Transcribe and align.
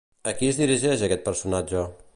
A 0.29 0.31
qui 0.39 0.49
es 0.53 0.57
dirigeix 0.61 1.03
aquest 1.09 1.25
personatge? 1.29 1.87